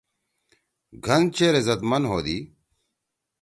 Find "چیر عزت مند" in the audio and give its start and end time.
1.35-2.05